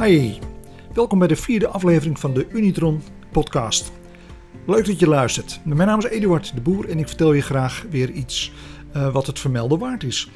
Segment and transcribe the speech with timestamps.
[0.00, 0.38] Hi,
[0.94, 3.02] welkom bij de vierde aflevering van de Unitron
[3.32, 3.92] podcast.
[4.66, 5.60] Leuk dat je luistert.
[5.64, 8.52] Mijn naam is Eduard de Boer en ik vertel je graag weer iets
[8.96, 10.30] uh, wat het vermelden waard is.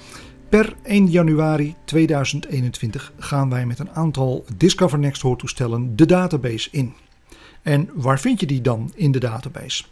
[0.49, 6.95] Per 1 januari 2021 gaan wij met een aantal Discover Next hoortoestellen de database in.
[7.63, 9.85] En waar vind je die dan in de database?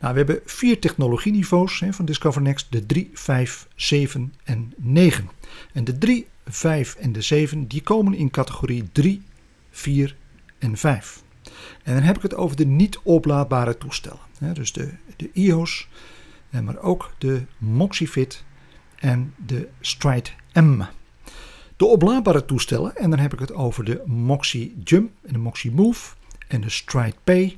[0.00, 5.28] Nou, we hebben vier technologieniveaus hè, van Discover Next: de 3, 5, 7 en 9.
[5.72, 9.22] En de 3, 5 en de 7 die komen in categorie 3,
[9.70, 10.16] 4
[10.58, 11.22] en 5.
[11.82, 14.20] En dan heb ik het over de niet oplaadbare toestellen.
[14.52, 15.88] Dus de, de iOS,
[16.50, 18.44] maar ook de Moxifit
[18.98, 20.82] en de Stride M.
[21.76, 25.72] De oplaadbare toestellen, en dan heb ik het over de Moxie Jump en de Moxie
[25.72, 26.14] Move
[26.48, 27.56] en de Stride Pay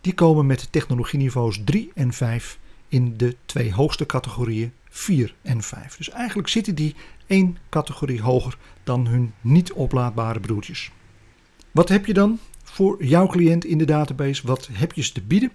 [0.00, 5.96] die komen met technologieniveaus 3 en 5 in de twee hoogste categorieën 4 en 5.
[5.96, 6.94] Dus eigenlijk zitten die
[7.26, 10.90] één categorie hoger dan hun niet oplaadbare broertjes.
[11.70, 14.46] Wat heb je dan voor jouw cliënt in de database?
[14.46, 15.52] Wat heb je ze te bieden?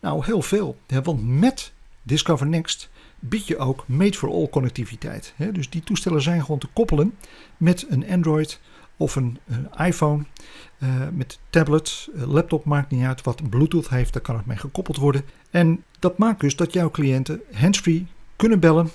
[0.00, 0.78] Nou, heel veel.
[1.02, 5.34] Want met Discover Next bied je ook Made for All connectiviteit.
[5.52, 7.14] Dus die toestellen zijn gewoon te koppelen
[7.56, 8.60] met een Android
[8.96, 9.38] of een,
[9.78, 10.24] iPhone
[10.78, 14.56] uh, met tablet, uh, laptop maakt niet uit wat Bluetooth heeft, daar kan het mee
[14.56, 15.24] gekoppeld worden.
[15.50, 18.06] En dat maakt dus dat jouw cliënten handsfree
[18.42, 18.90] kunnen bellen,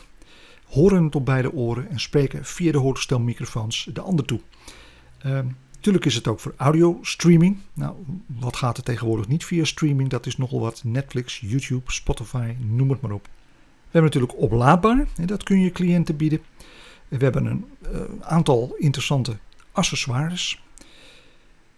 [0.65, 4.39] horen het op beide oren en spreken via de hoortoestelmicrofoons de ander toe.
[5.25, 5.39] Uh,
[5.75, 7.57] natuurlijk is het ook voor audio streaming.
[7.73, 10.09] Nou, wat gaat er tegenwoordig niet via streaming?
[10.09, 13.23] Dat is nogal wat Netflix, YouTube, Spotify, noem het maar op.
[13.23, 16.41] We hebben natuurlijk oplaadbaar, dat kun je cliënten bieden.
[17.07, 19.37] We hebben een uh, aantal interessante
[19.71, 20.61] accessoires.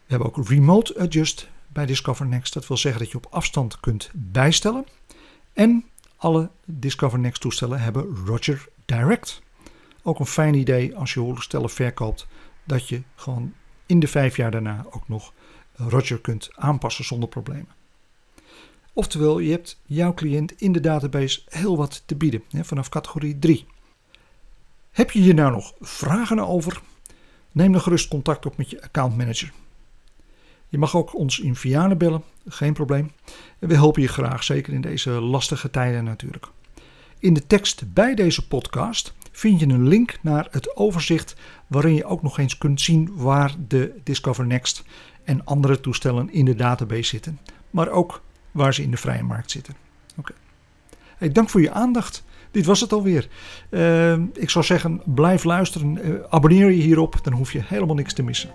[0.05, 2.53] We hebben ook Remote Adjust bij Discover Next.
[2.53, 4.85] Dat wil zeggen dat je op afstand kunt bijstellen.
[5.53, 5.83] En
[6.19, 9.41] alle Discover Next toestellen hebben Roger Direct.
[10.03, 12.27] Ook een fijn idee als je toestellen verkoopt.
[12.63, 13.53] Dat je gewoon
[13.85, 15.33] in de vijf jaar daarna ook nog
[15.75, 17.77] Roger kunt aanpassen zonder problemen.
[18.93, 23.39] Oftewel, je hebt jouw cliënt in de database heel wat te bieden hè, vanaf categorie
[23.39, 23.65] 3.
[24.91, 26.81] Heb je hier nou nog vragen over?
[27.51, 29.51] Neem dan gerust contact op met je accountmanager.
[30.69, 33.11] Je mag ook ons in Vianen bellen, geen probleem.
[33.59, 36.47] We helpen je graag, zeker in deze lastige tijden natuurlijk.
[37.19, 41.35] In de tekst bij deze podcast vind je een link naar het overzicht
[41.67, 44.83] waarin je ook nog eens kunt zien waar de Discover Next
[45.23, 47.39] en andere toestellen in de database zitten,
[47.69, 48.21] maar ook
[48.51, 49.75] waar ze in de vrije markt zitten.
[50.15, 50.33] Oké.
[51.31, 52.23] Dank voor je aandacht.
[52.51, 53.27] Dit was het alweer.
[53.69, 56.07] Uh, ik zou zeggen, blijf luisteren.
[56.07, 58.49] Uh, abonneer je hierop, dan hoef je helemaal niks te missen.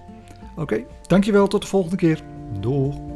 [0.56, 1.47] Oké, dankjewel.
[1.47, 2.22] Tot de volgende keer.
[2.61, 3.14] Doeg.